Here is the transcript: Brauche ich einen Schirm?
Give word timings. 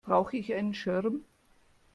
Brauche 0.03 0.35
ich 0.35 0.51
einen 0.55 0.73
Schirm? 0.73 1.23